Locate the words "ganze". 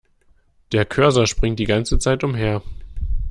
1.65-1.99